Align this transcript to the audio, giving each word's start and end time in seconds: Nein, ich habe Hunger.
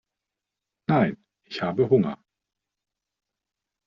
Nein, 0.89 1.23
ich 1.43 1.61
habe 1.61 1.87
Hunger. 1.87 2.17